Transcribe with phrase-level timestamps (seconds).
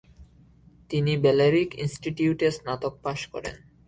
[0.89, 3.55] তিনি ব্যালেরিক ইনস্টিটিউটে স্নাতক পাস করেন।